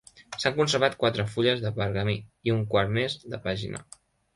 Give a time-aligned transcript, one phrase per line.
[0.43, 2.19] S'han conservat quatre fulles de pergamí
[2.49, 3.89] i un quart més de pàgina.